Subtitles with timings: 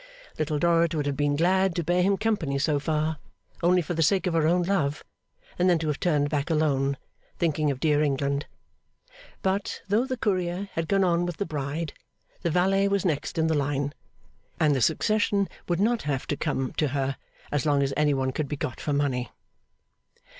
[0.39, 3.19] Little Dorrit would have been glad to bear him company so far,
[3.61, 5.05] only for the sake of her own love,
[5.59, 6.97] and then to have turned back alone,
[7.37, 8.47] thinking of dear England.
[9.43, 11.93] But, though the Courier had gone on with the Bride,
[12.41, 13.93] the Valet was next in the line;
[14.59, 17.15] and the succession would not have come to her,
[17.51, 19.29] as long as any one could be got for money.